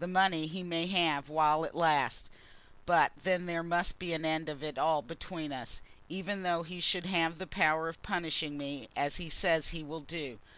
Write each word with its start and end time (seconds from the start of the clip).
The 0.00 0.06
money 0.06 0.48
he 0.48 0.62
may 0.62 0.86
have 0.88 1.30
while 1.30 1.64
it 1.64 1.74
lasts; 1.74 2.28
but 2.84 3.10
then 3.16 3.46
there 3.46 3.62
must 3.62 3.98
be 3.98 4.12
an 4.12 4.22
end 4.22 4.50
of 4.50 4.62
it 4.62 4.76
all 4.76 5.00
between 5.00 5.50
us, 5.50 5.80
even 6.10 6.42
though 6.42 6.62
he 6.62 6.78
should 6.78 7.06
have 7.06 7.38
the 7.38 7.46
power 7.46 7.88
of 7.88 8.02
punishing 8.02 8.58
me, 8.58 8.90
as 8.94 9.16
he 9.16 9.30
says 9.30 9.70
he 9.70 9.82
will 9.82 10.00
do. 10.02 10.38